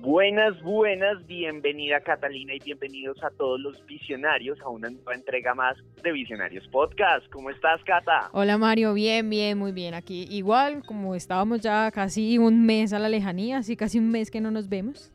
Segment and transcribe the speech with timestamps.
[0.00, 5.76] Buenas, buenas, bienvenida Catalina y bienvenidos a todos los visionarios a una nueva entrega más
[6.02, 7.26] de Visionarios Podcast.
[7.32, 8.28] ¿Cómo estás, Cata?
[8.32, 9.94] Hola Mario, bien, bien, muy bien.
[9.94, 14.30] Aquí igual, como estábamos ya casi un mes a la lejanía, así casi un mes
[14.30, 15.12] que no nos vemos.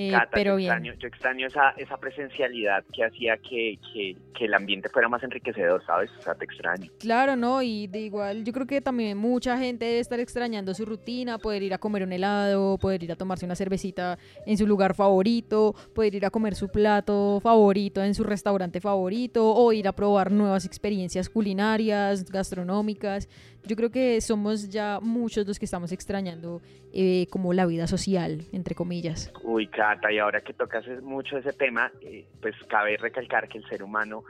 [0.00, 0.70] Eh, pero yo bien.
[0.70, 5.24] Extraño, yo extraño esa, esa presencialidad que hacía que, que, que, el ambiente fuera más
[5.24, 6.08] enriquecedor, ¿sabes?
[6.16, 6.88] O sea, te extraño.
[7.00, 7.62] Claro, ¿no?
[7.62, 11.64] Y de igual, yo creo que también mucha gente debe estar extrañando su rutina, poder
[11.64, 15.74] ir a comer un helado, poder ir a tomarse una cervecita en su lugar favorito,
[15.96, 20.30] poder ir a comer su plato favorito en su restaurante favorito o ir a probar
[20.30, 23.28] nuevas experiencias culinarias, gastronómicas.
[23.64, 26.62] Yo creo que somos ya muchos los que estamos extrañando
[26.92, 29.32] eh, como la vida social, entre comillas.
[29.42, 33.68] Uy, Cata, y ahora que tocas mucho ese tema, eh, pues cabe recalcar que el
[33.68, 34.24] ser humano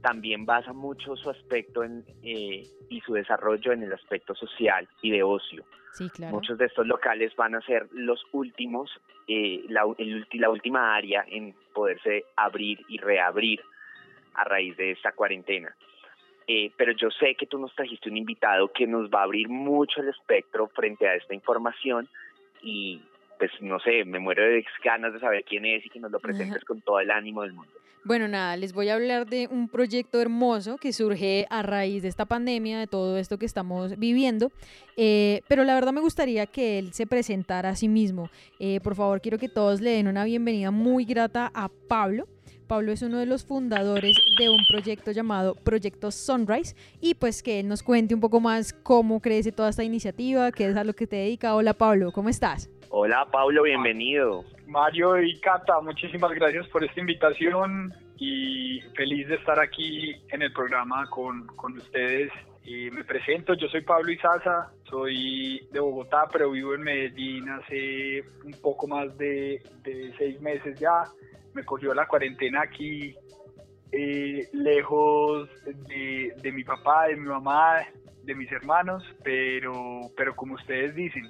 [0.00, 5.10] también basa mucho su aspecto en, eh, y su desarrollo en el aspecto social y
[5.10, 5.64] de ocio.
[5.92, 6.34] Sí, claro.
[6.34, 8.90] Muchos de estos locales van a ser los últimos,
[9.26, 9.84] la,
[10.32, 13.60] la última área en poderse abrir y reabrir
[14.34, 15.74] a raíz de esta cuarentena.
[16.46, 19.48] Eh, pero yo sé que tú nos trajiste un invitado que nos va a abrir
[19.48, 22.08] mucho el espectro frente a esta información
[22.62, 23.00] y
[23.38, 26.20] pues no sé, me muero de ganas de saber quién es y que nos lo
[26.20, 27.72] presentes con todo el ánimo del mundo.
[28.06, 32.08] Bueno, nada, les voy a hablar de un proyecto hermoso que surge a raíz de
[32.08, 34.52] esta pandemia, de todo esto que estamos viviendo,
[34.98, 38.28] eh, pero la verdad me gustaría que él se presentara a sí mismo.
[38.58, 42.28] Eh, por favor, quiero que todos le den una bienvenida muy grata a Pablo.
[42.66, 47.60] Pablo es uno de los fundadores de un proyecto llamado Proyecto Sunrise y pues que
[47.60, 50.94] él nos cuente un poco más cómo crece toda esta iniciativa, qué es a lo
[50.94, 51.54] que te dedica.
[51.54, 52.70] Hola Pablo, ¿cómo estás?
[52.88, 54.44] Hola Pablo, bienvenido.
[54.66, 60.52] Mario y Cata, muchísimas gracias por esta invitación y feliz de estar aquí en el
[60.52, 62.32] programa con, con ustedes.
[62.64, 68.24] Y me presento, yo soy Pablo Izaza, soy de Bogotá, pero vivo en Medellín hace
[68.42, 71.04] un poco más de, de seis meses ya
[71.54, 73.14] me cogió la cuarentena aquí,
[73.92, 77.78] eh, lejos de, mi papá, de mi mamá,
[78.24, 81.24] de mis hermanos, pero, pero como ustedes dicen,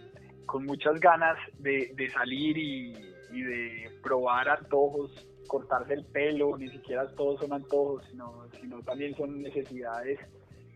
[0.47, 2.93] con muchas ganas de, salir y,
[3.33, 9.43] de probar antojos, cortarse el pelo, ni siquiera todos son antojos, sino, sino también son
[9.43, 10.19] necesidades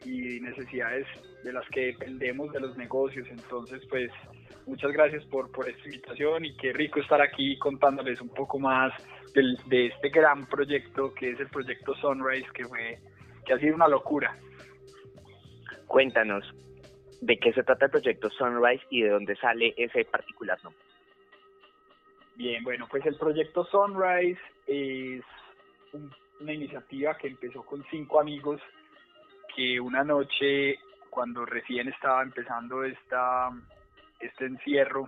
[0.05, 1.07] y necesidades
[1.45, 3.27] de las que dependemos de los negocios.
[3.31, 4.11] Entonces, pues
[4.67, 8.93] muchas gracias por, por esta invitación y qué rico estar aquí contándoles un poco más
[9.35, 12.99] de este gran proyecto que es el proyecto Sunrise, que, fue,
[13.45, 14.37] que ha sido una locura.
[15.87, 16.45] Cuéntanos,
[17.21, 20.83] ¿de qué se trata el proyecto Sunrise y de dónde sale ese particular nombre?
[22.37, 25.23] Bien, bueno, pues el proyecto Sunrise es
[26.41, 28.61] una iniciativa que empezó con cinco amigos
[29.57, 30.79] que una noche,
[31.11, 33.51] cuando recién estaba empezando esta,
[34.21, 35.07] este encierro,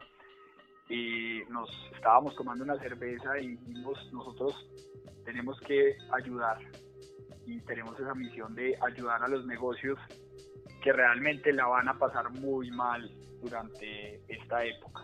[0.90, 4.68] y nos estábamos tomando una cerveza y dijimos, nosotros
[5.24, 6.58] tenemos que ayudar
[7.46, 9.98] y tenemos esa misión de ayudar a los negocios
[10.82, 13.08] que realmente la van a pasar muy mal
[13.40, 15.02] durante esta época.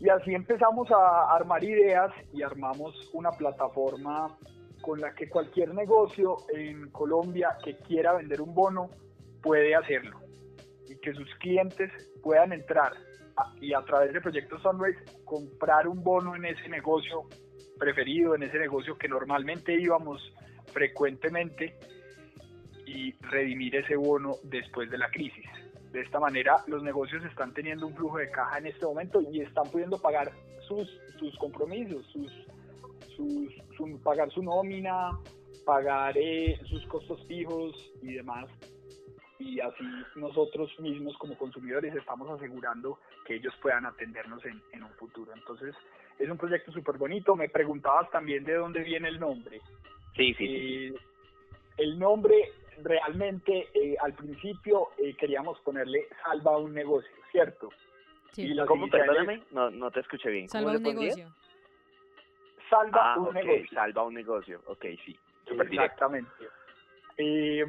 [0.00, 4.38] Y así empezamos a armar ideas y armamos una plataforma
[4.80, 8.88] con la que cualquier negocio en Colombia que quiera vender un bono
[9.42, 10.25] puede hacerlo
[11.06, 11.88] que sus clientes
[12.20, 12.92] puedan entrar
[13.60, 17.28] y a través del proyecto Sunrise comprar un bono en ese negocio
[17.78, 20.20] preferido, en ese negocio que normalmente íbamos
[20.72, 21.78] frecuentemente
[22.86, 25.46] y redimir ese bono después de la crisis.
[25.92, 29.42] De esta manera los negocios están teniendo un flujo de caja en este momento y
[29.42, 30.32] están pudiendo pagar
[30.66, 30.90] sus,
[31.20, 32.32] sus compromisos, sus,
[33.14, 35.16] sus, pagar su nómina,
[35.64, 38.48] pagar eh, sus costos fijos y demás
[39.38, 45.32] y así nosotros mismos como consumidores estamos asegurando que ellos puedan atendernos en, un futuro.
[45.34, 45.74] Entonces
[46.18, 47.36] es un proyecto súper bonito.
[47.36, 49.60] Me preguntabas también de dónde viene el nombre.
[50.16, 50.46] Sí, sí.
[50.48, 50.94] Eh,
[51.76, 52.52] el nombre
[52.82, 57.70] realmente eh, al principio eh, queríamos ponerle salva un negocio, ¿cierto?
[58.32, 58.54] Sí.
[58.66, 58.88] ¿Cómo?
[58.88, 60.48] Perdóname, no, no te escuché bien.
[60.48, 61.28] Salva un negocio.
[62.68, 63.68] Salva ah, un negocio.
[63.72, 65.16] Salva un negocio, ok, sí.
[65.46, 66.30] Exactamente.
[67.16, 67.64] Eh,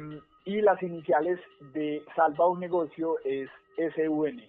[0.48, 1.38] y las iniciales
[1.74, 3.50] de Salva un Negocio es
[3.94, 4.42] SUN.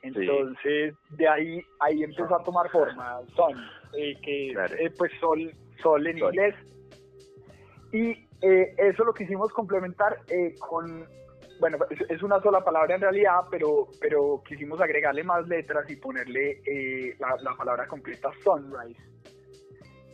[0.00, 3.54] Entonces, de ahí ahí empezó a tomar forma Son,
[3.92, 5.52] eh, que eh, pues Sol,
[5.82, 6.54] Sol en inglés.
[7.92, 10.16] Y eh, eso lo quisimos complementar
[10.60, 11.06] con,
[11.60, 11.76] bueno,
[12.08, 16.62] es, una sola palabra en realidad, pero, pero quisimos agregarle más letras y ponerle
[17.18, 19.02] la, la, palabra completa Sunrise.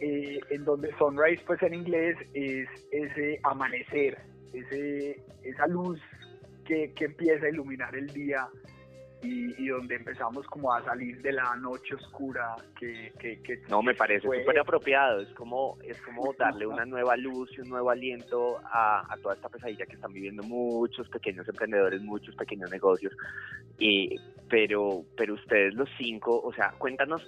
[0.01, 6.01] en donde sunrise pues en inglés es ese amanecer, ese, esa luz
[6.65, 8.49] que, empieza a iluminar el día
[9.23, 13.13] y, donde empezamos como a salir de la noche oscura que...
[13.69, 17.69] no, me parece súper apropiado, es como, es como darle una nueva luz y un
[17.69, 23.13] nuevo aliento a, toda esta pesadilla que están viviendo muchos pequeños emprendedores, muchos pequeños negocios,
[23.79, 24.17] y,
[24.49, 27.23] pero, pero ustedes los cinco, o sea, cuéntanos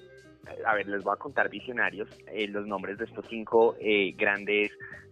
[0.66, 4.70] a ver, les voy a contar visionarios, eh, los nombres de estos cinco eh, grandes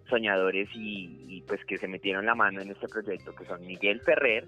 [0.09, 4.47] soñadores y, pues que se metieron la mano en este proyecto, que son Miguel Ferrer,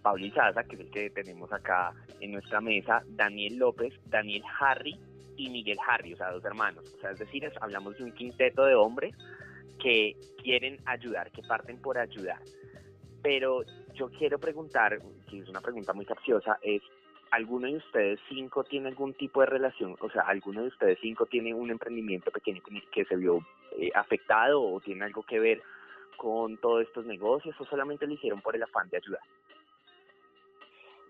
[0.00, 4.98] Pablo Izaza, que es el que tenemos acá en nuestra mesa, Daniel López, Daniel Harry
[5.36, 6.92] y Miguel Harry, o sea, dos hermanos.
[6.96, 9.14] O sea, es decir, hablamos de un quinteto de hombres
[9.78, 12.40] que quieren ayudar, que parten por ayudar.
[13.22, 13.62] Pero
[13.94, 14.98] yo quiero preguntar,
[15.30, 16.82] si es una pregunta muy capciosa, es
[17.32, 19.96] ¿alguno de ustedes cinco tiene algún tipo de relación?
[20.00, 22.62] O sea, ¿alguno de ustedes cinco tiene un emprendimiento pequeño
[22.92, 23.44] que se vio
[23.78, 25.62] eh, afectado o tiene algo que ver
[26.16, 29.22] con todos estos negocios o solamente lo hicieron por el afán de ayudar?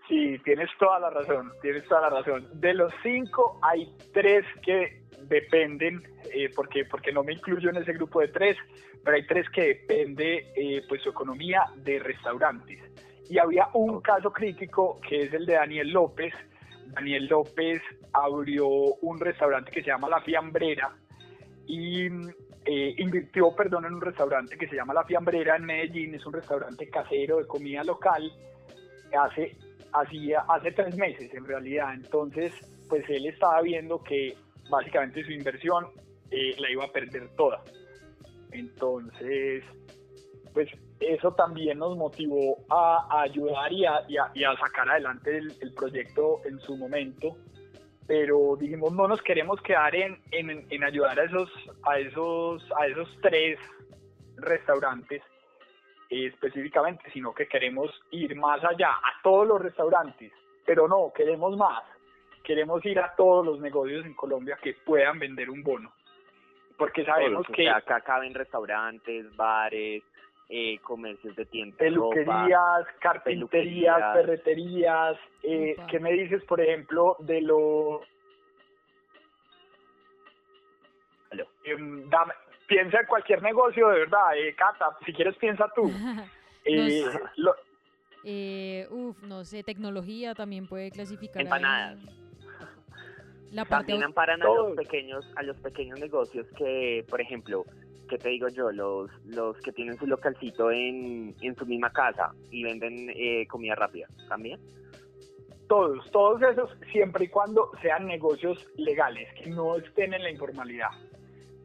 [0.09, 2.49] Sí, tienes toda la razón, tienes toda la razón.
[2.55, 6.03] De los cinco hay tres que dependen,
[6.33, 8.57] eh, porque, porque no me incluyo en ese grupo de tres,
[9.05, 12.81] pero hay tres que depende eh, pues su economía de restaurantes
[13.29, 16.35] y había un caso crítico que es el de Daniel López.
[16.89, 17.81] Daniel López
[18.13, 20.95] abrió un restaurante que se llama La Fiambrera
[21.67, 22.07] y
[22.65, 26.15] eh, invirtió, perdón, en un restaurante que se llama La Fiambrera en Medellín.
[26.15, 28.31] Es un restaurante casero de comida local.
[29.19, 29.57] Hace,
[29.93, 31.95] hacía, hace tres meses en realidad.
[31.95, 32.53] Entonces,
[32.89, 34.37] pues él estaba viendo que
[34.71, 35.87] básicamente su inversión
[36.31, 37.63] eh, la iba a perder toda.
[38.53, 39.65] Entonces,
[40.53, 40.69] pues
[41.09, 47.37] eso también nos motivó a, ayudar y a, sacar adelante el, proyecto en su momento.
[48.07, 50.19] Pero dijimos, no nos queremos quedar en,
[50.85, 51.51] ayudar a esos,
[51.85, 53.59] a, esos, a esos tres
[54.37, 55.23] restaurantes
[56.11, 60.33] específicamente, sino que queremos ir más allá, a todos los restaurantes.
[60.67, 61.83] Pero no, queremos más.
[62.45, 65.93] Queremos ir a todos los negocios en Colombia que puedan vender un bono.
[66.77, 67.71] Porque sabemos que...
[67.71, 70.03] acá caben restaurantes, bares,
[70.55, 71.79] eh, comercios de tiempo.
[71.79, 75.17] Peluquerías, carpinterías, ferreterías.
[75.43, 78.03] Eh, ¿Qué me dices, por ejemplo, de lo...
[81.65, 82.11] Em,
[82.67, 85.91] piensa en cualquier negocio, de verdad, eh, Cata, si quieres piensa tú.
[86.67, 87.07] eh,
[88.25, 91.41] eh, uf, no sé, tecnología también puede clasificar.
[91.41, 91.99] Empanadas.
[93.53, 97.65] La parte también amparan a los pequeños, a los pequeños negocios que, por ejemplo,
[98.13, 98.71] ¿qué te digo yo?
[98.71, 103.75] Los, los que tienen su localcito en, en su misma casa y venden eh, comida
[103.75, 104.61] rápida, ¿también?
[105.67, 110.91] Todos, todos esos, siempre y cuando sean negocios legales, que no estén en la informalidad.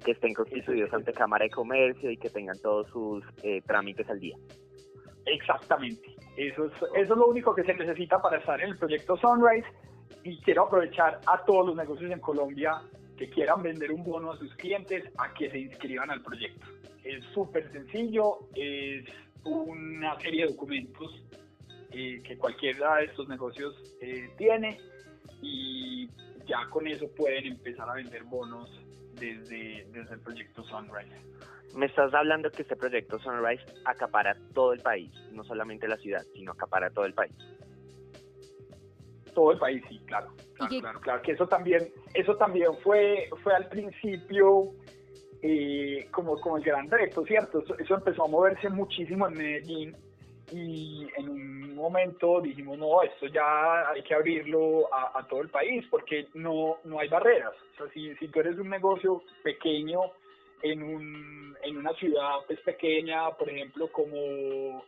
[0.06, 4.22] Que estén constituidos ante Cámara de Comercio y que tengan todos sus eh, trámites al
[4.22, 4.38] día.
[5.26, 6.16] Exactamente.
[6.38, 9.68] Eso es, eso es lo único que se necesita para estar en el proyecto Sunrise.
[10.24, 12.82] Y quiero aprovechar a todos los negocios en Colombia
[13.18, 16.68] que quieran vender un bono a sus clientes a que se inscriban al proyecto.
[17.04, 19.06] Es súper sencillo, es
[19.44, 21.24] una serie de documentos
[21.92, 24.78] eh, que cualquiera de estos negocios eh, tiene
[25.42, 26.08] y
[26.46, 28.69] ya con eso pueden empezar a vender bonos
[29.14, 31.16] desde, desde el proyecto Sunrise.
[31.75, 36.24] Me estás hablando que este proyecto Sunrise acapara todo el país, no solamente la ciudad,
[36.34, 37.34] sino acapara todo el país
[39.38, 40.30] todo el país, sí, claro.
[40.56, 44.71] Claro, claro, que eso también, eso también fue, fue al principio
[45.44, 47.64] eh, como, como el gran reto, ¿cierto?
[47.78, 49.95] Eso, empezó a moverse muchísimo en Medellín
[50.52, 55.85] y en un momento dijimos, no, esto ya hay que abrirlo a, todo el país
[55.92, 57.54] porque no, no hay barreras.
[57.73, 60.00] O sea, si, si tú eres un negocio pequeño
[60.64, 64.83] en, un, en una ciudad pues, pequeña, por ejemplo, como,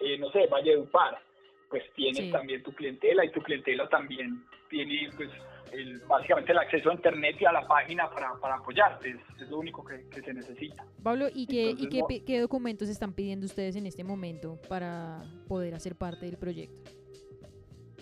[0.00, 1.22] eh, no sé, Valle de Upar,
[1.68, 5.30] pues tienes también tu clientela y tu clientela también tiene pues
[5.72, 9.58] el, básicamente el acceso a internet y a la página para, para apoyarte, es, lo
[9.58, 10.84] único que, se necesita.
[11.02, 15.74] Pablo, ¿y, qué, ¿y qué, qué, documentos están pidiendo ustedes en este momento para poder
[15.74, 16.90] hacer parte del proyecto?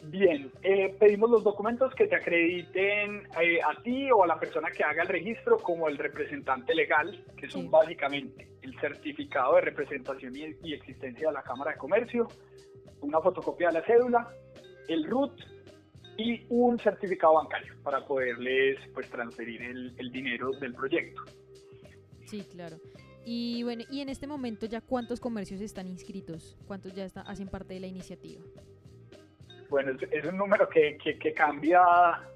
[0.04, 4.70] Bien, eh, pedimos los documentos que te acrediten eh, a ti o a la persona
[4.70, 10.36] que haga el registro como el representante legal, que son básicamente el certificado de representación
[10.36, 12.28] y, y existencia de la Cámara de Comercio,
[13.06, 14.28] una fotocopia de la cédula,
[14.88, 15.40] el RUT
[16.18, 21.22] y un certificado bancario para poderles pues transferir el, dinero del proyecto.
[22.26, 22.76] Sí, claro.
[23.24, 27.74] Y bueno, y en este momento ya cuántos comercios están inscritos, cuántos ya hacen parte
[27.74, 28.42] de la iniciativa.
[29.68, 31.80] Bueno, es, un número que, que, cambia,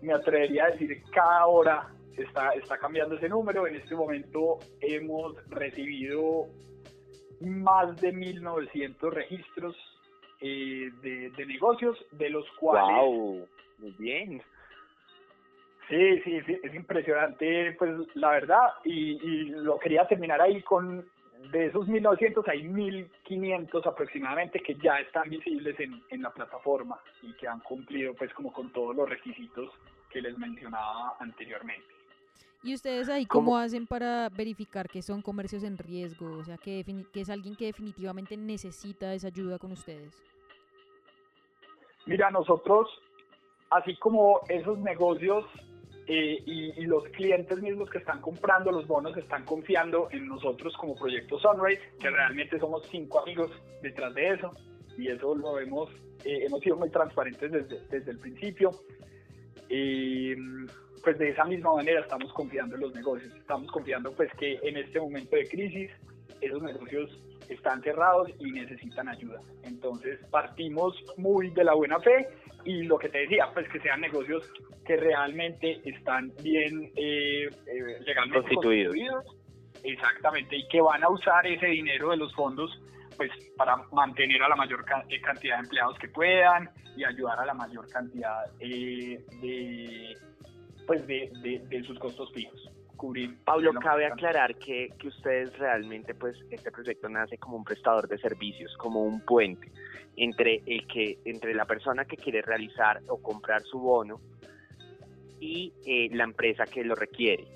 [0.03, 3.69] me atrevería a decir, cada hora está, está cambiando ese número.
[3.69, 6.49] En este momento hemos recibido
[7.41, 9.77] más de 1.900 registros
[10.41, 12.97] eh, de, negocios, de los cuales...
[12.97, 13.49] ¡Wow!
[13.79, 14.43] Muy bien.
[15.89, 21.05] Sí, sí, sí, es impresionante, pues la verdad, y, y lo quería terminar ahí con,
[21.51, 27.33] de esos 1900 hay 1500 aproximadamente que ya están visibles en, en la plataforma y
[27.33, 29.71] que han cumplido pues como con todos los requisitos
[30.11, 32.00] que les mencionaba anteriormente.
[32.63, 36.37] ¿Y ustedes ahí cómo, hacen para verificar que son comercios en riesgo?
[36.37, 40.23] O sea, que, que es alguien que definitivamente necesita esa ayuda con ustedes.
[42.07, 42.89] Mira, nosotros,
[43.71, 45.47] así como esos negocios
[46.07, 50.97] eh, y, los clientes mismos que están comprando los bonos están confiando en nosotros como
[50.97, 53.51] Proyecto Sunrise, que realmente somos cinco amigos
[53.81, 54.53] detrás de eso,
[54.99, 55.89] y eso lo hemos,
[56.25, 58.71] eh, hemos sido muy transparentes desde, desde el principio.
[59.69, 60.35] Y
[61.03, 64.77] pues de esa misma manera estamos confiando en los negocios, estamos confiando pues que en
[64.77, 65.91] este momento de crisis
[66.41, 69.41] esos negocios están cerrados y necesitan ayuda.
[69.65, 72.29] Entonces partimos muy de la buena fe
[72.65, 74.51] y lo que te decía, pues que sean negocios
[74.87, 79.25] que realmente están bien eh, eh legalmente constituidos.
[79.83, 82.71] Exactamente, y que van a usar ese dinero de los fondos
[83.17, 87.47] pues para mantener a la mayor eh, cantidad de empleados que puedan y ayudar a
[87.47, 90.17] la mayor cantidad eh, de,
[90.91, 91.31] pues de,
[91.69, 92.69] de, sus costos fijos.
[92.97, 98.09] Cubrir Pablo, cabe aclarar que, que ustedes realmente, pues este proyecto nace como un prestador
[98.09, 99.71] de servicios, como un puente
[100.17, 104.21] entre el que, entre la persona que quiere realizar o comprar su bono
[105.39, 107.47] y eh, la empresa que lo requiere.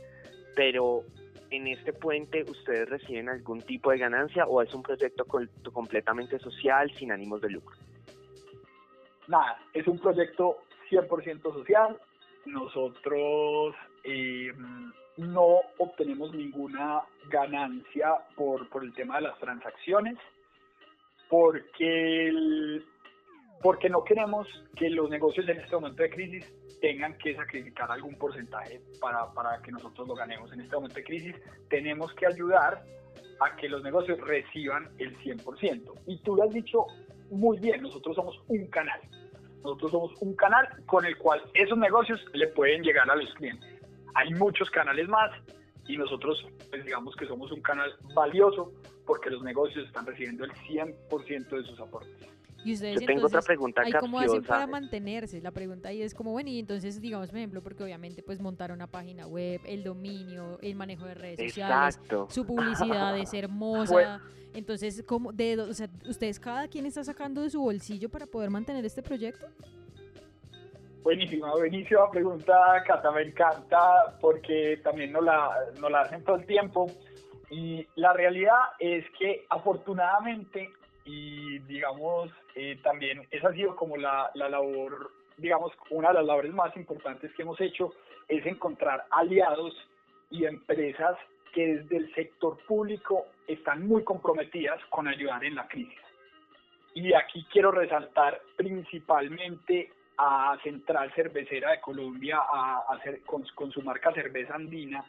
[0.55, 1.03] Pero
[1.50, 6.88] en este puente ustedes reciben algún tipo de ganancia o es un proyecto completamente social
[6.97, 7.76] sin ánimos de lucro?
[9.26, 11.99] Nada, es un proyecto 100% social.
[12.46, 13.74] Nosotros
[14.04, 14.52] eh,
[15.16, 20.18] no obtenemos ninguna ganancia por, por el tema de las transacciones,
[21.28, 22.84] porque el,
[23.62, 24.46] porque no queremos
[24.76, 29.62] que los negocios en este momento de crisis tengan que sacrificar algún porcentaje para, para
[29.62, 30.52] que nosotros lo ganemos.
[30.52, 31.34] En este momento de crisis
[31.70, 32.84] tenemos que ayudar
[33.40, 36.02] a que los negocios reciban el 100%.
[36.06, 36.86] Y tú lo has dicho
[37.30, 39.00] muy bien, nosotros somos un canal.
[39.64, 43.68] Nosotros somos un canal con el cual esos negocios le pueden llegar a los clientes.
[44.14, 45.30] Hay muchos canales más
[45.88, 48.73] y nosotros pues digamos que somos un canal valioso
[49.06, 52.28] porque los negocios están recibiendo el 100% de sus aportes.
[52.64, 55.40] Y ustedes, Yo tengo otra pregunta ¿Cómo hacen para mantenerse?
[55.42, 58.73] La pregunta ahí es como, bueno, y entonces, digamos, por ejemplo, porque obviamente pues montar
[58.73, 64.21] una página web, el dominio, el manejo de redes sociales, su publicidad es hermosa.
[64.54, 68.49] entonces, ¿cómo, de, o sea, ¿ustedes cada quien está sacando de su bolsillo para poder
[68.49, 69.47] mantener este proyecto?
[71.02, 76.47] Buenísima, buenísima pregunta, Cata, me encanta porque también nos la, nos la hacen todo el
[76.47, 76.90] tiempo.
[77.50, 80.71] Y la realidad es que afortunadamente
[81.04, 86.26] y digamos, eh, también esa ha sido como la, la labor, digamos, una de las
[86.26, 87.92] labores más importantes que hemos hecho
[88.28, 89.75] es encontrar aliados
[90.30, 91.16] y empresas
[91.52, 96.00] que desde el sector público están muy comprometidas con ayudar en la crisis.
[96.94, 103.82] Y aquí quiero resaltar principalmente a Central Cervecera de Colombia, a, hacer con, con, su
[103.82, 105.04] marca Cerveza Andina,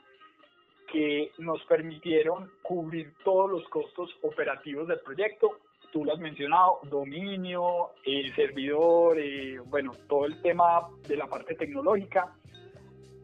[0.92, 5.60] que nos permitieron cubrir todos los costos operativos del proyecto
[5.96, 11.56] tú lo has mencionado, dominio, el servidor, eh, bueno, todo el tema de la parte
[11.56, 12.34] tecnológica.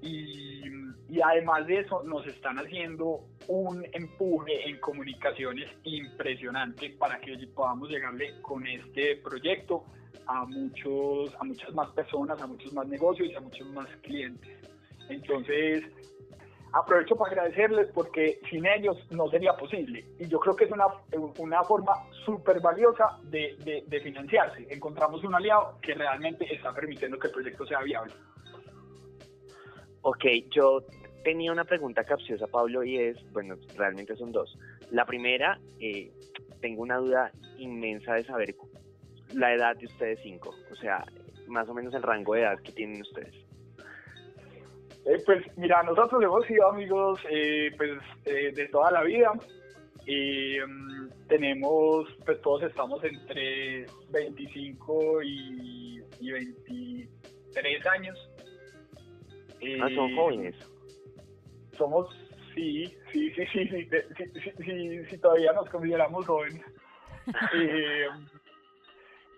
[0.01, 0.61] Y,
[1.09, 7.89] y, además de eso, nos están haciendo un empuje en comunicaciones impresionante para que podamos
[7.89, 9.83] llegarle con este proyecto
[10.27, 14.49] a, muchos, a muchas más personas, a muchos más negocios y a muchos más clientes.
[15.09, 15.83] Entonces,
[16.73, 20.05] aprovecho para agradecerles porque sin ellos no sería posible.
[20.19, 20.85] Y yo creo que es una,
[21.37, 21.93] una forma
[22.25, 24.67] súper valiosa de, de, financiarse.
[24.69, 28.13] Encontramos un aliado que realmente está permitiendo que el proyecto sea viable.
[30.01, 30.25] Ok,
[30.55, 30.83] yo
[31.23, 34.57] tenía una pregunta capciosa, Pablo, y es, bueno, realmente son dos.
[34.89, 36.11] La primera, eh,
[36.61, 38.55] tengo una duda inmensa de saber
[39.35, 41.05] la edad de ustedes cinco, o sea,
[41.47, 43.35] más o menos el rango de edad que tienen ustedes.
[45.05, 49.31] Eh, pues mira, nosotros hemos sido amigos eh, pues, eh, de toda la vida
[50.05, 58.29] y mm, tenemos, pues todos estamos entre 25 y, 23 años.
[59.81, 60.55] ah, son jóvenes.
[61.77, 62.07] Somos,
[62.53, 63.89] sí, sí, sí, sí, sí,
[64.63, 66.63] sí, sí, todavía nos consideramos jóvenes.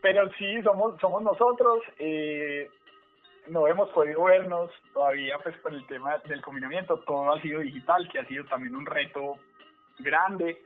[0.02, 1.80] pero sí, somos, somos nosotros.
[2.00, 2.68] Eh,
[3.48, 8.08] no hemos podido vernos todavía pues por el tema del combinamiento, todo ha sido digital,
[8.12, 9.36] que ha sido también un reto
[10.00, 10.62] grande,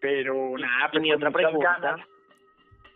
[0.00, 1.96] pero nada, pues, otra pregunta.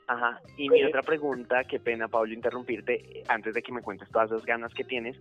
[0.07, 4.31] Ajá, y mi otra pregunta, qué pena Pablo interrumpirte, antes de que me cuentes todas
[4.31, 5.19] las ganas que tienes,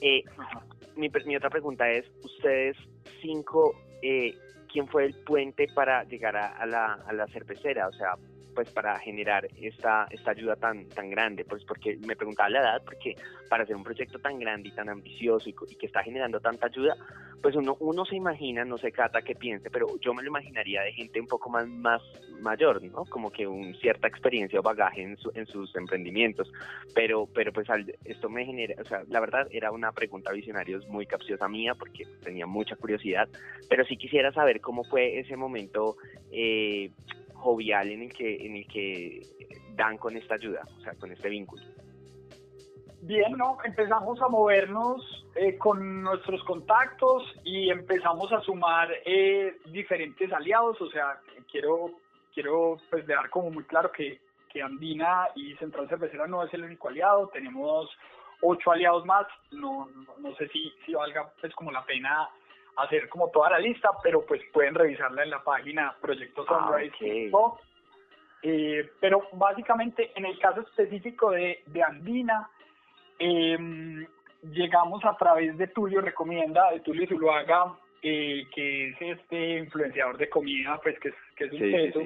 [0.00, 0.24] eh,
[0.96, 2.76] mi, mi, otra pregunta es, ustedes
[3.20, 4.34] cinco, eh,
[4.72, 7.86] ¿quién fue el puente para llegar a, la, a la cervecera?
[7.88, 8.14] O sea,
[8.54, 12.82] pues para generar esta, esta ayuda tan, tan grande, pues porque me preguntaba la edad,
[12.84, 13.16] porque
[13.48, 16.96] para hacer un proyecto tan grande y tan ambicioso y, que está generando tanta ayuda,
[17.42, 20.82] pues uno, uno se imagina, no sé Cata qué piense, pero yo me lo imaginaría
[20.82, 22.02] de gente un poco más, más
[22.40, 23.04] mayor, ¿no?
[23.04, 26.50] Como que un cierta experiencia o bagaje en, en sus emprendimientos,
[26.94, 27.68] pero, pero pues
[28.04, 32.04] esto me genera, o sea, la verdad era una pregunta visionaria muy capciosa mía porque
[32.22, 33.28] tenía mucha curiosidad,
[33.68, 35.96] pero sí quisiera saber cómo fue ese momento
[36.32, 36.90] eh,
[37.44, 39.20] jovial en el que en el que
[39.76, 41.62] dan con esta ayuda, o sea, con este vínculo.
[43.02, 50.32] Bien, no, empezamos a movernos eh, con nuestros contactos y empezamos a sumar eh, diferentes
[50.32, 51.20] aliados, o sea,
[51.50, 51.90] quiero
[52.32, 56.64] quiero pues dejar como muy claro que, que Andina y Central Cervecera no es el
[56.64, 57.88] único aliado, tenemos
[58.40, 62.28] ocho aliados más, no, no, sé si, si valga pues como la pena
[62.76, 67.30] hacer como toda la lista, pero pues pueden revisarla en la página Proyecto ah, Sunrise.
[68.42, 72.48] eh, pero básicamente en el caso específico de, de Andina,
[73.18, 74.06] em,
[74.50, 80.28] llegamos a través de Tulio Recomienda, de Tulio Zuluaga, eh, que es este influenciador de
[80.28, 82.00] comida, pues que es, que es un peso.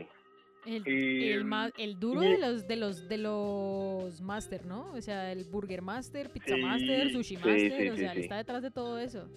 [0.66, 4.92] El, el, em, el, duro de los de los de los master, ¿no?
[4.92, 8.98] O sea, el burger master, pizza master, sushi master, o sea, está detrás de todo
[8.98, 9.28] eso.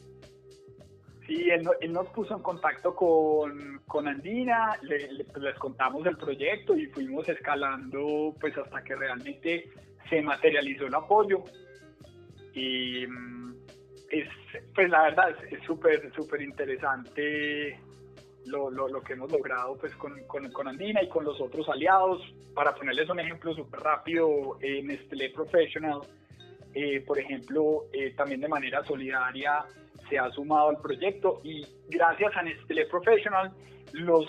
[1.32, 6.76] Sí, él, nos puso en contacto con, con Andina, le, pues, les contamos el proyecto
[6.76, 9.70] y fuimos escalando pues hasta que realmente
[10.10, 11.46] se materializó el apoyo.
[12.54, 13.56] Y mm,
[14.10, 14.28] es,
[14.76, 17.80] pues la verdad es súper, súper interesante
[18.48, 21.70] lo, lo, lo, que hemos logrado pues con, con, con, Andina y con los otros
[21.70, 22.22] aliados.
[22.54, 26.02] Para ponerles un ejemplo súper rápido, en Nestlé Professional,
[26.74, 29.66] eh, por ejemplo, eh, también de manera solidaria
[30.10, 33.52] se ha sumado al proyecto y gracias a Nestlé Professional,
[33.94, 34.26] los,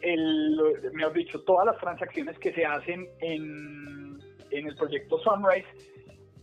[0.00, 0.56] el,
[0.92, 4.18] mejor dicho, todas las transacciones que se hacen en,
[4.50, 5.66] en el proyecto Sunrise,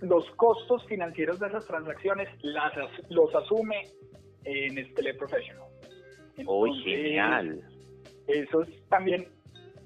[0.02, 2.74] los costos financieros de esas transacciones las,
[3.10, 3.84] los asume
[4.46, 5.68] en Nestlé Professional.
[6.46, 7.62] ¡Oh, genial!
[8.28, 9.28] Eso es también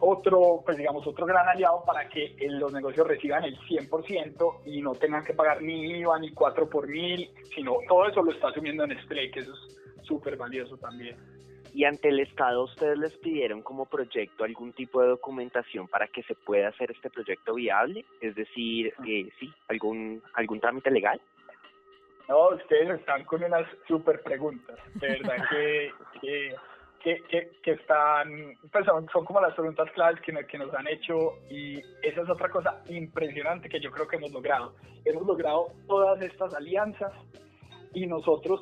[0.04, 4.94] otro, pues digamos, otro gran aliado para que los negocios reciban el 100% y no
[4.94, 8.86] tengan que pagar ni IVA ni 4 por mil, sino todo eso lo está asumiendo
[8.86, 11.16] Nestlé, que eso es súper valioso también.
[11.74, 16.22] ¿Y ante el Estado ustedes les pidieron como proyecto algún tipo de documentación para que
[16.24, 18.06] se pueda hacer este proyecto viable?
[18.22, 21.20] Es decir, eh, sí, algún, algún trámite legal.
[22.30, 26.56] No, ustedes están con unas súper preguntas, de verdad que, que
[27.04, 31.80] que, que, están, pues son, como las preguntas claves que, que nos han hecho y
[32.02, 34.74] esa es otra cosa impresionante que yo creo que hemos logrado.
[35.04, 37.12] Hemos logrado todas estas alianzas
[37.94, 38.62] y nosotros,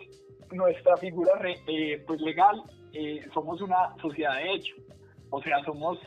[0.51, 1.31] nuestra figura
[1.67, 4.75] eh, pues legal, eh, somos una sociedad de hecho.
[5.29, 5.99] O sea, somos,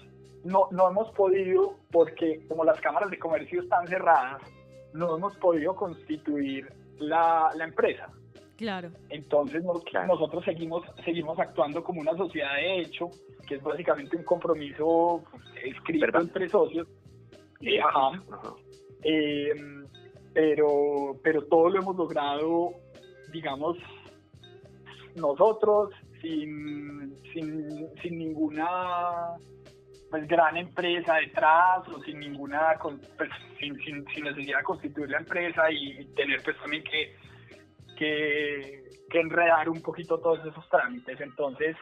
[0.42, 4.42] no, no hemos podido, porque como las cámaras de comercio están cerradas,
[4.92, 6.68] no hemos podido constituir
[6.98, 8.08] la, la empresa.
[8.56, 8.90] Claro.
[9.08, 13.10] Entonces nosotros seguimos, seguimos actuando como una sociedad de hecho,
[13.48, 15.24] que es básicamente un compromiso
[15.64, 16.86] escrito entre socios.
[17.60, 17.80] Eh,
[19.02, 19.86] em,
[20.32, 22.72] pero, pero todo lo hemos logrado,
[23.32, 23.76] digamos,
[25.16, 25.90] nosotros
[26.20, 29.36] sin, sin, sin ninguna
[30.10, 32.78] pues, gran empresa detrás o sin ninguna
[33.16, 37.14] pues, sin, sin, sin, necesidad de constituir la empresa y tener pues también que
[37.94, 38.82] que,
[39.14, 41.20] enredar un poquito todos esos trámites.
[41.20, 41.76] Entonces,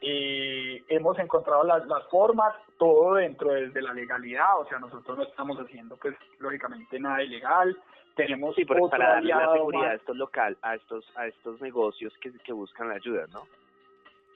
[0.00, 5.24] eh, hemos encontrado las, las, formas, todo dentro de, la legalidad, o sea, nosotros no
[5.24, 7.76] estamos haciendo, pues, lógicamente nada ilegal.
[8.14, 12.30] Tenemos sí, para darle la seguridad a estos local, a estos, a estos negocios que,
[12.30, 13.42] que buscan la ayuda, ¿no?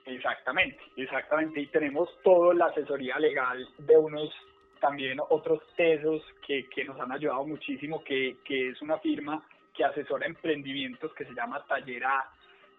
[0.06, 1.60] Exactamente, exactamente.
[1.60, 4.34] Y tenemos toda la asesoría legal de unos
[4.80, 9.42] también otros tesos que, que nos han ayudado muchísimo, que, que es una firma
[9.76, 12.24] que asesora emprendimientos que se llama Tallera,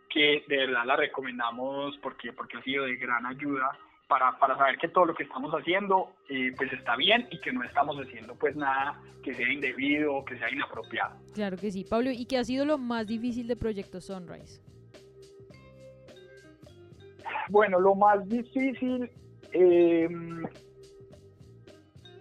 [0.10, 4.78] que de verdad la recomendamos porque, porque ha sido de gran ayuda para, para saber
[4.78, 8.36] que todo lo que estamos haciendo eh, pues está bien y que no estamos haciendo
[8.36, 11.18] pues nada que sea indebido o que sea inapropiado.
[11.34, 11.84] Claro que sí.
[11.84, 14.62] Pablo, ¿y qué ha sido lo más difícil de Proyecto Sunrise?
[17.50, 19.10] Bueno, lo más difícil,
[19.52, 20.46] em,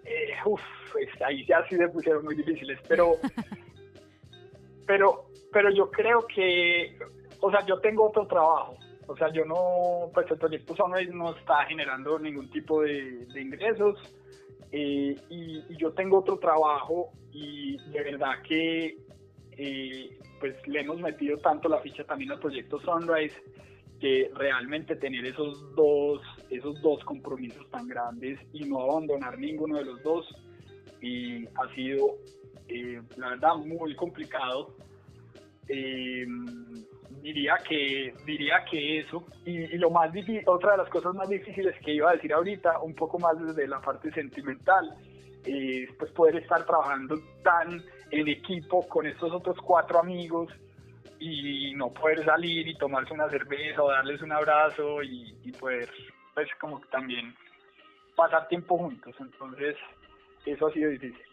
[0.05, 0.61] eh, uff,
[0.93, 3.13] pues, ahí ya sí se pusieron muy difíciles, pero
[4.87, 6.97] pero, pero yo creo que,
[7.41, 8.77] o sea, yo tengo otro trabajo.
[9.09, 13.99] O sea, yo no, pues el proyecto Sunrise no está generando ningún tipo de, ingresos.
[14.73, 18.97] eh, y, yo tengo otro trabajo y de verdad que
[19.53, 23.35] eh, pues le hemos metido tanto la ficha también al proyecto Sunrise
[24.01, 26.21] que realmente tener esos dos,
[26.51, 30.27] esos dos compromisos tan grandes y no abandonar ninguno de los dos
[31.55, 32.17] ha sido
[32.69, 34.75] eh, la verdad muy complicado.
[35.69, 36.27] Eh,
[37.23, 39.25] diría que diría que eso.
[39.45, 42.81] Y, lo más difícil otra de las cosas más difíciles que iba a decir ahorita
[42.81, 44.95] un poco más desde la parte sentimental
[45.45, 50.53] es pues poder estar trabajando tan en equipo con estos otros cuatro amigos
[51.19, 55.89] y no poder salir y tomarse una cerveza o darles un abrazo y, poder
[56.35, 57.35] pues como también
[58.15, 59.15] pasar tiempo juntos.
[59.19, 59.77] Entonces
[60.45, 61.26] eso ha sido difícil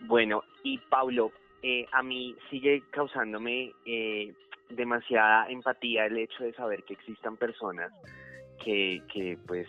[0.00, 1.32] bueno y Pablo
[1.62, 4.32] eh, a mí sigue causándome eh,
[4.68, 7.92] demasiada empatía el hecho de saber que existan personas
[8.62, 9.66] que, que pues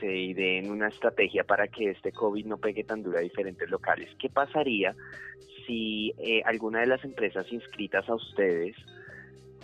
[0.00, 4.10] se ideen una estrategia para que este COVID no pegue tan duro a diferentes locales.
[4.18, 4.94] ¿Qué pasaría
[5.66, 8.76] si eh, alguna de las empresas inscritas a ustedes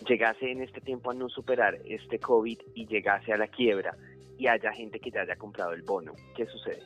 [0.06, 3.96] llegase en este tiempo a no superar este COVID y llegase a la quiebra
[4.38, 6.12] y haya gente que ya haya comprado el bono?
[6.34, 6.82] ¿Qué sucede?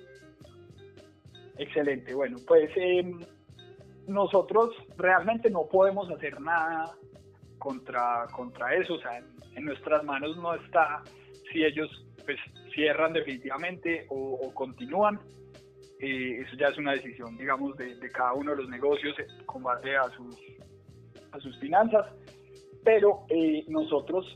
[1.58, 2.14] Excelente.
[2.14, 3.20] Bueno, pues em,
[4.06, 6.96] nosotros realmente no podemos hacer nada
[7.58, 8.94] contra, contra eso.
[8.94, 9.18] O sea,
[9.54, 11.02] en, nuestras manos no está
[11.50, 11.88] si ellos
[12.24, 12.38] pues
[12.74, 15.18] cierran definitivamente o, continúan.
[15.98, 19.16] Eh, eso ya es una decisión, digamos, de, cada uno de los negocios
[19.46, 20.36] con base a sus,
[21.32, 22.06] a sus finanzas.
[22.84, 24.26] Pero eh, nosotros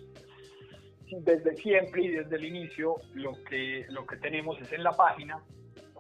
[1.18, 5.42] desde siempre y desde el inicio lo que, lo que tenemos es en la página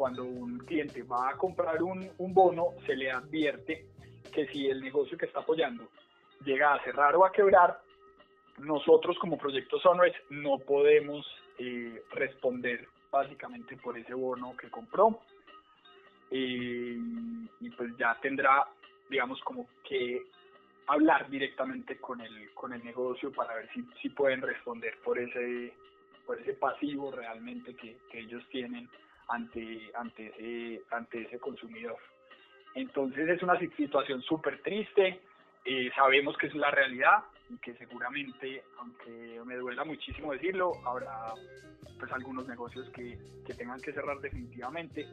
[0.00, 3.84] cuando un cliente va a comprar un, bono, se le advierte
[4.32, 5.90] que si el negocio que está apoyando
[6.42, 7.82] llega a cerrar o a quebrar,
[8.56, 11.26] nosotros como Proyecto Sunrise no podemos
[11.58, 15.20] eh, responder básicamente por ese bono que compró.
[16.30, 16.96] Eh,
[17.60, 18.66] y pues ya tendrá,
[19.10, 20.22] digamos, como que
[20.86, 25.74] hablar directamente con el, con el negocio para ver si, si pueden responder por ese,
[26.24, 28.88] por ese pasivo realmente que, que ellos tienen
[29.30, 31.96] ante, ante, ese, ante ese consumidor.
[32.74, 35.20] Entonces es una situación súper triste,
[35.64, 41.34] eh, sabemos que es la realidad y que seguramente, aunque me duela muchísimo decirlo, habrá
[41.98, 45.06] pues algunos negocios que, que tengan que cerrar definitivamente,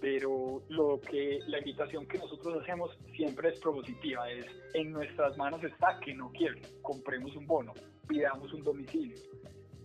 [0.00, 5.62] pero lo que la invitación que nosotros hacemos siempre es propositiva, es en nuestras manos
[5.64, 7.74] está que no quieren, compremos un bono,
[8.06, 9.16] pidamos un domicilio,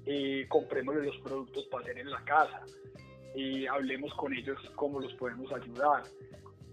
[0.06, 2.64] eh, compremos los productos para hacer en la casa,
[3.36, 6.04] y hablemos con ellos cómo los podemos ayudar.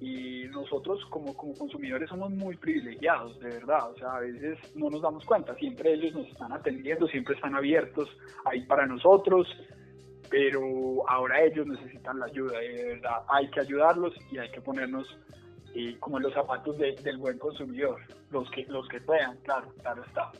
[0.00, 3.90] Y nosotros como, como consumidores somos muy privilegiados, de verdad.
[3.90, 7.56] O sea, a veces no nos damos cuenta, siempre ellos nos están atendiendo, siempre están
[7.56, 8.08] abiertos
[8.44, 9.48] ahí para nosotros,
[10.30, 14.60] pero ahora ellos necesitan la ayuda y de verdad hay que ayudarlos y hay que
[14.60, 15.06] ponernos
[15.74, 20.02] eh, como en los zapatos del buen consumidor, los que, los que puedan, claro, claro
[20.04, 20.32] está.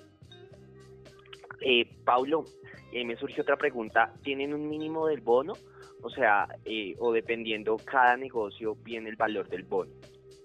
[1.61, 2.45] Eh, Paulo,
[2.93, 5.55] eh, me surgió otra pregunta, ¿tienen un mínimo del bono?
[6.03, 9.93] O sea, eh, o dependiendo cada negocio viene el valor del bono.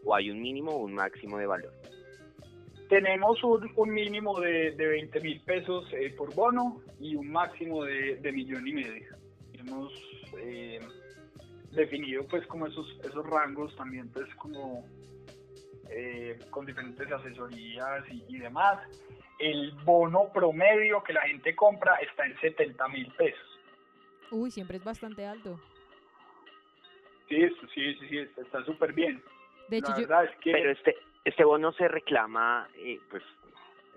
[0.04, 1.74] O hay un mínimo o un máximo de valor.
[2.90, 8.32] Tenemos un, mínimo de, de 20 mil pesos eh, por bono y un máximo de,
[8.34, 9.16] millón y medio.
[9.54, 9.94] Hemos
[10.40, 10.80] eh,
[11.72, 12.88] definido pues como esos,
[13.30, 14.86] rangos también pues como
[16.50, 18.80] con diferentes asesorías y demás.
[19.38, 23.53] El bono promedio que la gente compra está en 70 mil pesos
[24.34, 25.60] Uy, siempre es bastante alto.
[27.30, 29.22] Sí, sí, sí, sí está súper bien.
[29.70, 29.94] De hecho,
[30.44, 33.24] Pero este, este bono se reclama, eh, pues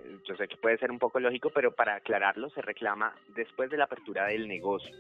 [0.05, 3.71] eh, yo sé que puede ser un poco lógico, pero para aclararlo, se reclama después
[3.71, 4.95] de la apertura del negocio.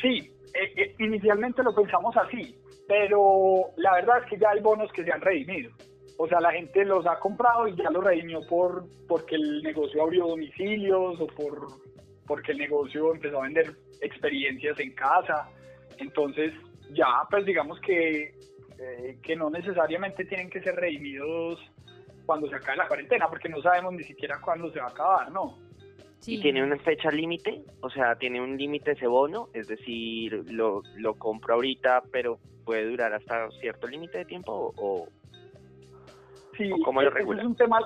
[0.00, 2.54] Sí, eh, inicialmente lo pensamos así,
[2.86, 5.72] pero la verdad es que ya hay bonos que se han redimido.
[6.18, 10.02] O sea, la gente los ha comprado y ya los redimió por porque el negocio
[10.02, 11.88] abrió domicilios o por
[12.28, 15.48] porque el negocio empezó a vender experiencias en casa.
[15.96, 16.52] Entonces,
[16.92, 18.34] ya, pues digamos que,
[18.78, 21.58] eh, que no necesariamente tienen que ser redimidos
[22.26, 25.32] cuando se acabe la cuarentena, porque no sabemos ni siquiera cuándo se va a acabar,
[25.32, 25.58] ¿no?
[26.26, 27.62] ¿Y tiene una fecha límite?
[27.80, 29.48] O sea, ¿tiene un límite ese bono?
[29.54, 35.08] Es decir, lo, lo compro ahorita, pero puede durar hasta cierto límite de tiempo o,
[36.58, 37.40] sí, cómo lo regula?
[37.40, 37.78] Es un tema,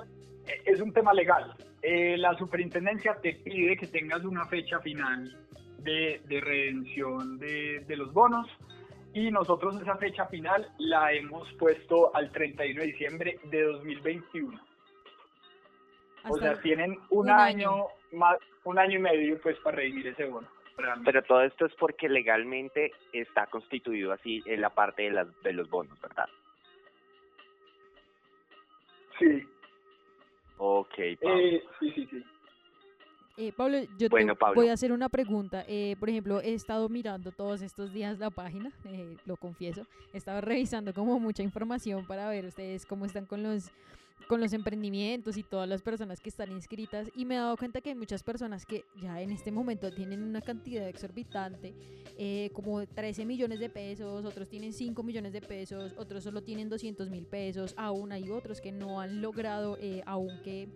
[0.65, 1.55] es un tema legal.
[1.85, 5.37] Eh, la superintendencia te pide que tengas una fecha final
[5.79, 8.47] de, redención de, los bonos
[9.13, 14.59] y nosotros esa fecha final la hemos puesto al 31 de diciembre de 2021.
[16.29, 20.47] o sea, tienen un, año, más, un año y medio pues para redimir ese bono.
[21.03, 25.51] Pero todo esto es porque legalmente está constituido así en la parte de, las, de
[25.51, 26.29] los bonos, ¿verdad?
[29.19, 29.45] Sí.
[30.65, 32.23] Ok, eh, sí, sí, sí.
[33.35, 34.07] Eh, Pablo, yo
[34.55, 35.65] voy a hacer una pregunta.
[35.67, 39.85] Eh, por ejemplo, he estado mirando todos estos días la página, eh, lo confieso.
[40.13, 43.71] He estado revisando como mucha información para ver ustedes cómo están con los
[44.27, 47.81] con los emprendimientos y todas las personas que están inscritas y me he dado cuenta
[47.81, 51.73] que hay muchas personas que ya en este momento tienen una cantidad exorbitante,
[52.17, 56.69] eh, como 13 millones de pesos, otros tienen 5 millones de pesos, otros solo tienen
[56.69, 60.69] 200 mil pesos, aún hay otros que no han logrado eh, aún que,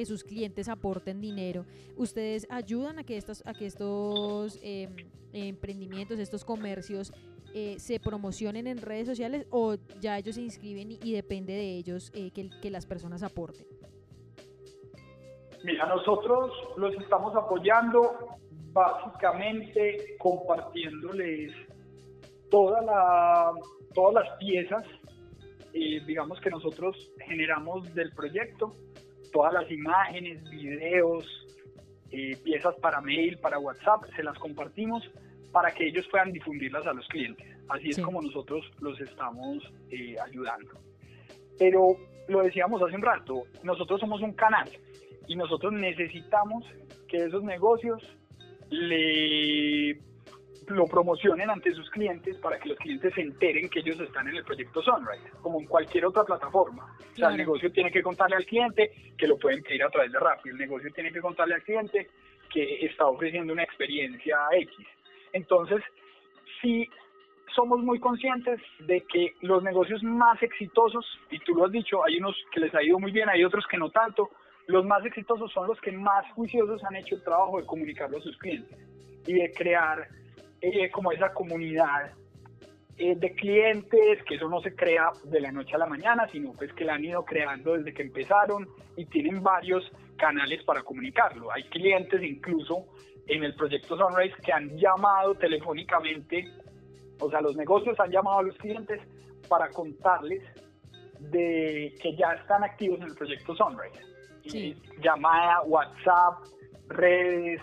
[0.00, 1.66] sus clientes aporten dinero.
[1.94, 4.96] ¿Ustedes ayudan a que, estos, a que estos em,
[5.34, 7.12] emprendimientos, estos comercios
[7.52, 12.12] eh, se promocionen en redes sociales o ya ellos se inscriben y, depende de ellos
[12.14, 13.66] eh, que, las personas aporten?
[15.64, 18.38] Mira, nosotros los estamos apoyando
[18.72, 21.52] básicamente compartiéndoles
[22.50, 23.52] toda la,
[23.94, 24.84] todas las piezas,
[25.72, 28.74] eh, digamos que nosotros generamos del proyecto,
[29.32, 31.26] todas las imágenes, videos,
[32.42, 35.08] piezas para mail, para WhatsApp, se las compartimos
[35.52, 37.46] para que ellos puedan difundirlas a los clientes.
[37.68, 39.58] Así es como nosotros los estamos
[39.90, 40.72] eh, ayudando.
[41.58, 41.96] Pero
[42.28, 44.68] lo decíamos hace un rato, nosotros somos un canal
[45.26, 46.64] y nosotros necesitamos
[47.08, 48.02] que esos negocios
[48.70, 49.98] le
[50.68, 54.36] lo promocionen ante sus clientes para que los clientes se enteren que ellos están en
[54.36, 56.96] el proyecto Sunrise, como en cualquier otra plataforma.
[57.12, 60.12] O sea, el negocio tiene que contarle al cliente que lo pueden pedir a través
[60.12, 62.08] de Rappi, el negocio tiene que contarle al cliente
[62.52, 64.76] que está ofreciendo una experiencia X.
[65.32, 65.82] Entonces,
[66.60, 66.88] sí
[67.54, 72.18] somos muy conscientes de que los negocios más exitosos, y tú lo has dicho, hay
[72.18, 74.30] unos que les ha ido muy bien, hay otros que no tanto,
[74.66, 78.20] los más exitosos son los que más juiciosos han hecho el trabajo de comunicarlo a
[78.20, 78.78] sus clientes
[79.26, 80.06] y de crear
[80.60, 82.12] eh, como esa comunidad
[82.96, 86.52] eh, de clientes, que eso no se crea de la noche a la mañana, sino
[86.52, 91.50] pues que la han ido creando desde que empezaron y tienen varios canales para comunicarlo.
[91.50, 92.84] Hay clientes incluso
[93.30, 96.50] en el proyecto Sunrise que han llamado telefónicamente,
[97.20, 99.00] o sea, los negocios han llamado a los clientes
[99.48, 100.42] para contarles
[101.20, 104.74] de que ya están activos en el proyecto Sunrise.
[105.00, 106.44] llamada, WhatsApp,
[106.88, 107.60] redes,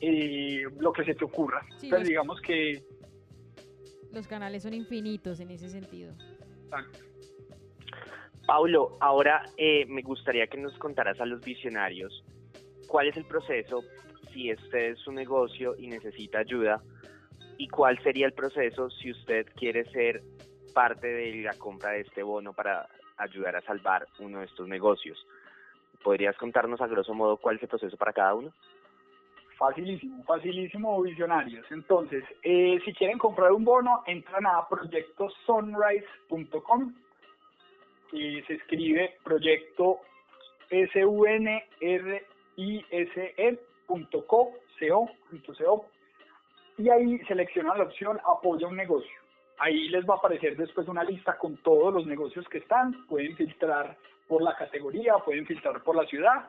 [0.00, 1.66] eh, lo que se te ocurra.
[1.80, 2.80] Pero digamos que...
[4.12, 6.14] Los canales son infinitos en ese sentido.
[8.46, 12.24] Paulo, ahora eh, me gustaría que nos contaras a los visionarios
[12.86, 13.82] cuál es el proceso
[14.32, 16.82] si este es su negocio y necesita ayuda
[17.58, 20.22] y cuál sería el proceso si usted quiere ser
[20.72, 22.88] parte de la compra de este bono para
[23.18, 25.24] ayudar a salvar uno de estos negocios.
[26.02, 28.52] ¿Podrías contarnos a grosso modo cuál es el proceso para cada uno?
[29.58, 31.66] Facilísimo, facilísimo, visionarios.
[31.70, 36.94] Entonces, eh, si quieren comprar un bono, entran a proyectosunrise.com
[38.12, 40.00] y se escribe proyecto
[40.70, 41.70] S-U-N-R-I-S-E
[43.90, 45.86] .co,
[46.78, 49.10] y ahí seleccionan la opción apoya un negocio.
[49.58, 53.36] Ahí les va a aparecer después una lista con todos los negocios que están, pueden
[53.36, 56.48] filtrar por la categoría, pueden filtrar por la ciudad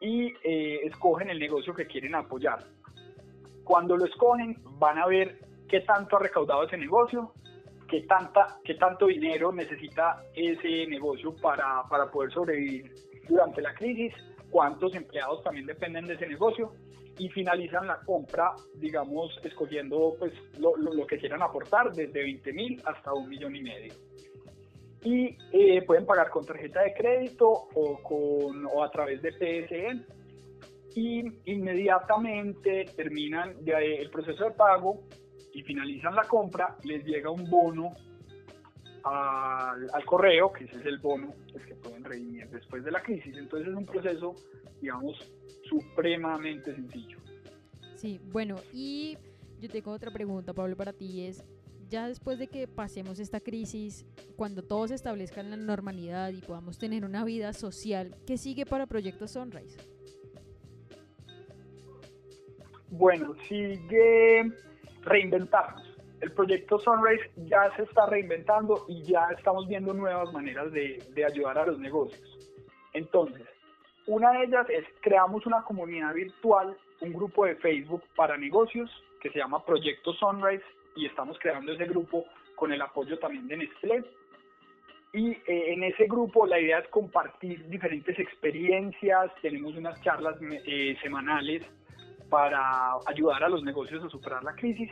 [0.00, 2.64] y eh, escogen el negocio que quieren apoyar.
[3.64, 7.32] Cuando lo escogen van a ver qué tanto ha recaudado ese negocio,
[7.88, 12.92] qué, tanta, qué tanto dinero necesita ese negocio para, para poder sobrevivir
[13.28, 14.12] durante la crisis
[14.54, 16.70] cuántos empleados también dependen de ese negocio
[17.18, 22.80] y finalizan la compra, digamos, escogiendo pues lo, lo, que quieran aportar, desde 20 mil
[22.84, 23.92] hasta un millón y medio.
[25.02, 30.06] Y eh, pueden pagar con tarjeta de crédito o, con, o a través de PSN.
[30.94, 35.02] Y inmediatamente terminan el proceso de pago
[35.52, 37.90] y finalizan la compra, les llega un bono
[39.04, 43.36] al, correo, que ese es el bono pues, que pueden redimir después de la crisis.
[43.36, 44.34] Entonces es un proceso,
[44.80, 45.16] digamos,
[45.68, 47.18] supremamente sencillo.
[47.96, 49.16] Sí, bueno, y
[49.60, 51.44] yo tengo otra pregunta, Pablo, para ti es,
[51.88, 56.40] ya después de que pasemos esta crisis, cuando todo se establezca en la normalidad y
[56.40, 59.78] podamos tener una vida social, ¿qué sigue para Proyecto Sunrise?
[62.90, 64.50] Bueno, sigue
[65.02, 65.93] reinventarnos
[66.24, 71.58] el proyecto Sunrise ya se está reinventando y ya estamos viendo nuevas maneras de, ayudar
[71.58, 72.50] a los negocios.
[72.94, 73.46] Entonces,
[74.06, 79.30] una de ellas es creamos una comunidad virtual, un grupo de Facebook para negocios que
[79.30, 80.64] se llama Proyecto Sunrise
[80.96, 82.24] y estamos creando ese grupo
[82.56, 84.02] con el apoyo también de Nestlé.
[85.12, 90.96] y eh, en ese grupo la idea es compartir diferentes experiencias, tenemos unas charlas eh,
[91.02, 91.62] semanales
[92.30, 94.90] para ayudar a los negocios a superar la crisis.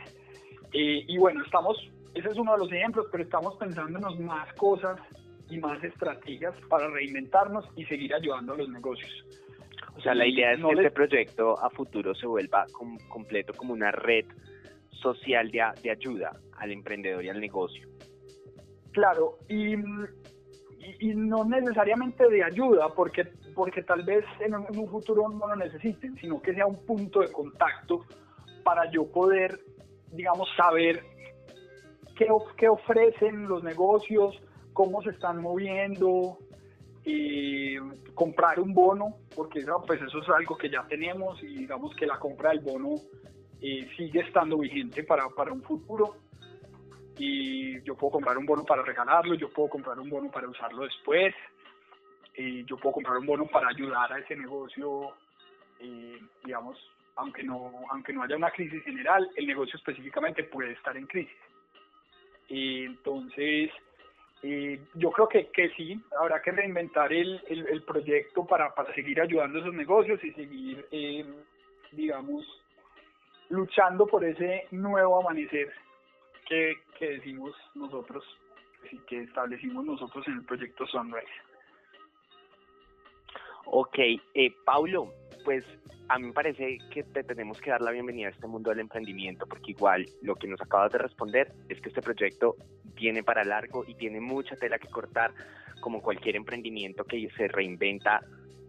[0.73, 1.77] Eh, y bueno, estamos,
[2.13, 4.99] ese es uno de los ejemplos, pero estamos pensándonos más cosas
[5.49, 9.11] y más estrategias para reinventarnos y seguir ayudando a los negocios.
[9.95, 12.65] O sea, la idea es que este proyecto a futuro se vuelva
[13.09, 14.25] completo como una red
[14.89, 17.87] social de, de ayuda al emprendedor y al negocio.
[18.91, 19.75] Claro, y,
[20.99, 26.15] y, no necesariamente de ayuda, porque, porque tal vez en un, futuro no lo necesiten,
[26.17, 28.05] sino que sea un punto de contacto
[28.63, 29.59] para yo poder,
[30.13, 31.03] digamos, saber
[32.15, 34.39] qué, qué ofrecen los negocios,
[34.73, 36.37] cómo se están moviendo,
[38.13, 42.19] comprar un bono, porque pues eso es algo que ya tenemos y digamos que la
[42.19, 42.95] compra del bono
[43.61, 46.15] eh, sigue estando vigente para, para un futuro.
[47.17, 50.83] Y yo puedo comprar un bono para regalarlo, yo puedo comprar un bono para usarlo
[50.83, 51.33] después,
[52.35, 55.11] y yo puedo comprar un bono para ayudar a ese negocio,
[56.43, 56.77] digamos,
[57.15, 61.37] aunque no, aunque no haya una crisis general, el negocio específicamente puede estar en crisis.
[62.49, 63.71] Entonces,
[64.95, 69.57] yo creo que, que sí, habrá que reinventar el, el, proyecto para, para, seguir ayudando
[69.57, 71.25] a esos negocios y seguir, eh,
[71.93, 72.45] digamos,
[73.49, 75.71] luchando por ese nuevo amanecer
[76.47, 78.23] que, decimos nosotros
[78.91, 81.27] y que establecimos nosotros en el proyecto Sunrise.
[83.65, 85.65] Ok, eh, Paulo, pues
[86.09, 88.79] a mí me parece que te tenemos que dar la bienvenida a este mundo del
[88.79, 92.55] emprendimiento, porque igual lo que nos acabas de responder es que este proyecto
[92.95, 95.33] viene para largo y tiene mucha tela que cortar,
[95.81, 98.21] como cualquier emprendimiento que se reinventa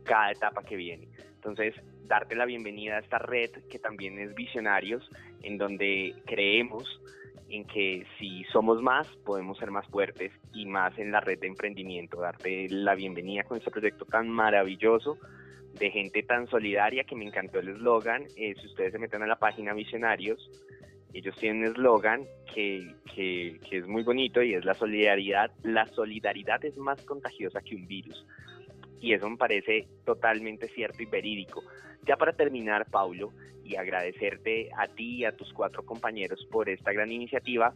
[0.04, 1.08] cada etapa que viene.
[1.36, 1.74] Entonces,
[2.06, 5.08] darte la bienvenida a esta red que también es Visionarios,
[5.42, 7.00] en donde creemos
[7.48, 11.46] en que si somos más, podemos ser más fuertes y más en la red de
[11.46, 12.20] emprendimiento.
[12.20, 15.18] Darte la bienvenida con este proyecto tan maravilloso
[15.78, 18.24] de gente tan solidaria que me encantó el eslogan.
[18.36, 20.50] Eh, si ustedes se meten a la página Visionarios,
[21.12, 25.50] ellos tienen un eslogan que, que, que es muy bonito y es la solidaridad.
[25.62, 28.26] La solidaridad es más contagiosa que un virus.
[29.00, 31.62] Y eso me parece totalmente cierto y verídico.
[32.06, 33.32] Ya para terminar, Paulo,
[33.64, 37.74] y agradecerte a ti y a tus cuatro compañeros por esta gran iniciativa,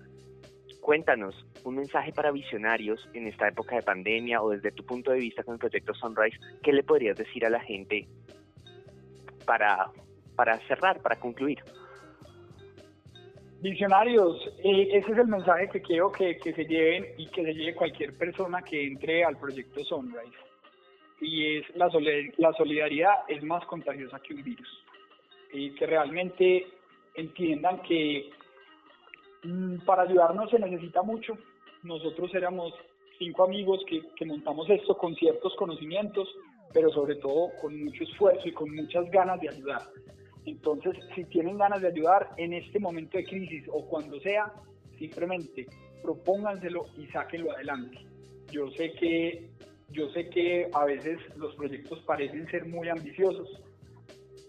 [0.89, 5.19] cuéntanos un mensaje para visionarios en esta época de pandemia o desde tu punto de
[5.19, 8.09] vista con el proyecto Sunrise, ¿qué le podrías decir a la gente
[9.45, 9.91] para,
[10.35, 11.59] para cerrar, para concluir?
[13.61, 17.53] Visionarios, eh, ese es el mensaje que quiero que, que se lleven y que se
[17.53, 20.39] lleve cualquier persona que entre al proyecto Sunrise
[21.21, 21.91] y es la,
[22.39, 24.85] la solidaridad es más contagiosa que un virus.
[25.53, 26.67] Y que realmente
[27.15, 28.31] entiendan que
[29.85, 31.37] para ayudarnos se necesita mucho.
[31.83, 32.73] Nosotros éramos
[33.19, 36.29] cinco amigos que, que montamos esto con ciertos conocimientos,
[36.73, 39.83] pero sobre todo con mucho esfuerzo y con muchas ganas de ayudar.
[40.45, 44.53] Entonces, si tienen ganas de ayudar en este momento de crisis o cuando sea,
[44.99, 45.67] simplemente
[46.03, 47.99] propónganselo y sáquenlo adelante.
[48.51, 49.51] Yo sé que
[49.91, 53.49] yo sé que a veces los proyectos parecen ser muy ambiciosos,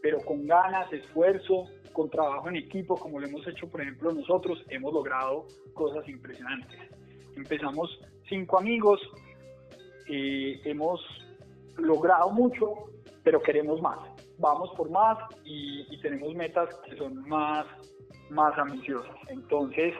[0.01, 4.63] pero con ganas, esfuerzo, con trabajo en equipo, como lo hemos hecho, por ejemplo, nosotros,
[4.69, 6.79] hemos logrado cosas impresionantes.
[7.35, 8.99] Empezamos cinco amigos,
[10.07, 11.01] eh, hemos
[11.77, 12.73] logrado mucho,
[13.23, 13.99] pero queremos más.
[14.37, 17.65] Vamos por más y, y tenemos metas que son más,
[18.29, 19.15] más ambiciosas.
[19.27, 19.93] Entonces,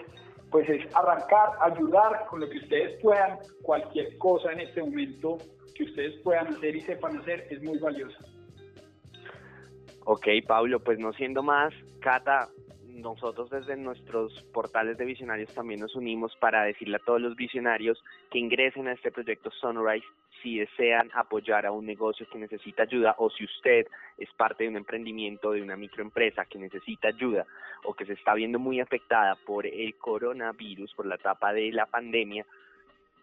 [0.52, 5.38] pues es arrancar, ayudar con lo que ustedes puedan, cualquier cosa en este momento
[5.75, 8.17] que ustedes puedan hacer y sepan hacer es muy valiosa.
[10.12, 12.50] Ok, Pablo, pues no siendo más, Cata,
[12.88, 18.04] nosotros desde nuestros portales de visionarios también nos unimos para decirle a todos los visionarios
[18.32, 20.08] que ingresen a este proyecto Sunrise
[20.41, 23.86] si desean apoyar a un negocio que necesita ayuda o si usted
[24.17, 27.45] es parte de un emprendimiento de una microempresa que necesita ayuda
[27.84, 31.86] o que se está viendo muy afectada por el coronavirus, por la etapa de la
[31.86, 32.48] pandemia,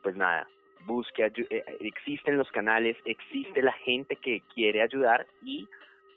[0.04, 0.46] pues nada,
[0.84, 5.66] busque, eh, existen los canales, existe la gente que quiere ayudar y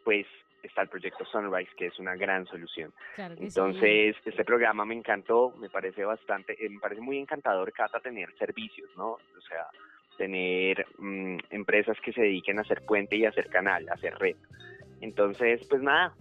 [0.03, 0.27] pues
[0.63, 2.93] está el proyecto Sunrise, que es una gran solución.
[3.17, 8.31] Entonces, este programa me encantó, me parece bastante, eh, me parece muy encantador, Cata, tener
[8.37, 9.11] servicios, ¿no?
[9.11, 9.67] O sea,
[10.17, 14.13] tener mm, empresas que se dediquen a hacer puente y a hacer canal, a hacer
[14.15, 14.35] red.
[15.01, 16.13] Entonces, pues nada,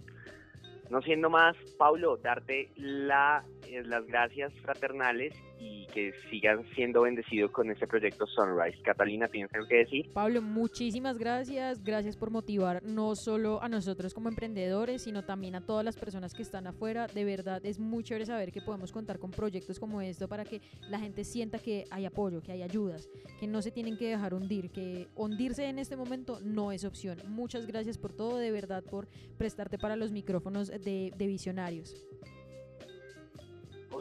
[0.89, 3.43] no siendo más, Paulo, darte la
[3.85, 8.81] las gracias fraternales y que sigan siendo bendecidos con este proyecto Sunrise.
[8.81, 10.09] Catalina, ¿tienes algo que decir?
[10.13, 11.83] Pablo, muchísimas gracias.
[11.83, 16.33] Gracias por motivar no solo a nosotros como emprendedores, sino también a todas las personas
[16.33, 17.07] que están afuera.
[17.07, 20.61] De verdad, es muy chévere saber que podemos contar con proyectos como esto para que
[20.89, 23.09] la gente sienta que hay apoyo, que hay ayudas,
[23.39, 27.17] que no se tienen que dejar hundir, que hundirse en este momento no es opción.
[27.27, 29.07] Muchas gracias por todo, de verdad, por
[29.37, 32.05] prestarte para los micrófonos de, de Visionarios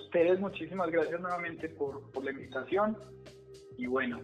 [0.09, 2.97] ustedes muchísimas gracias nuevamente por, la invitación
[3.77, 4.21] y bueno,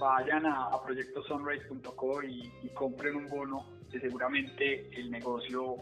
[0.00, 5.76] vayan a, proyectosunrise.co y, y compren un bono que seguramente el negocio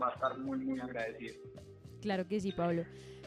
[0.00, 1.34] va a estar muy, muy agradecido.
[2.02, 2.84] Claro que sí, Pablo.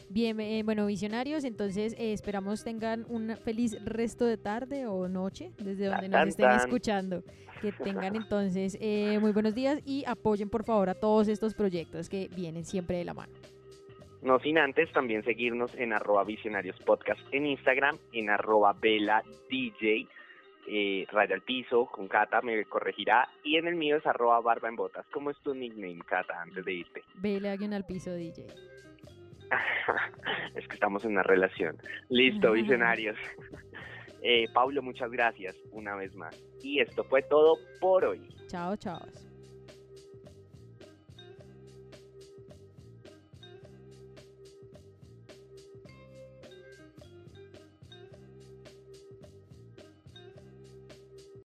[0.08, 5.52] Bien, eh, bueno, visionarios, entonces eh, esperamos tengan un feliz resto de tarde o noche,
[5.58, 7.24] desde donde nos estén escuchando.
[7.60, 12.08] Que tengan entonces eh, muy buenos días y apoyen por favor a todos estos proyectos
[12.08, 13.32] que vienen siempre de la mano.
[14.22, 20.08] No sin antes también seguirnos en arroba visionarios podcast en Instagram, en arroba vela DJ,
[20.66, 24.68] eh, raya al piso, con Cata me corregirá, y en el mío es arroba barba
[24.68, 25.06] en botas.
[25.12, 27.02] ¿Cómo es tu nickname, Cata, antes de irte?
[27.14, 28.46] Vela alguien al piso DJ.
[30.54, 31.76] es que estamos en una relación.
[32.08, 33.16] Listo, visionarios.
[34.22, 36.38] eh, Pablo, muchas gracias una vez más.
[36.62, 38.28] Y esto fue todo por hoy.
[38.48, 39.00] Chao, chao.